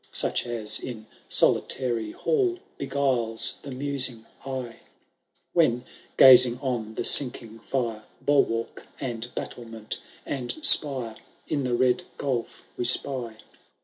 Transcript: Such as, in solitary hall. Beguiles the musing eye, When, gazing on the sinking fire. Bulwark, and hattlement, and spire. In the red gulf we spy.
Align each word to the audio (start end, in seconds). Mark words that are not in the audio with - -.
Such 0.13 0.47
as, 0.47 0.79
in 0.79 1.05
solitary 1.29 2.09
hall. 2.09 2.57
Beguiles 2.79 3.59
the 3.61 3.69
musing 3.69 4.25
eye, 4.43 4.79
When, 5.53 5.85
gazing 6.17 6.57
on 6.59 6.95
the 6.95 7.05
sinking 7.05 7.59
fire. 7.59 8.05
Bulwark, 8.19 8.87
and 8.99 9.29
hattlement, 9.37 9.99
and 10.25 10.55
spire. 10.65 11.17
In 11.47 11.65
the 11.65 11.75
red 11.75 12.01
gulf 12.17 12.63
we 12.77 12.83
spy. 12.83 13.37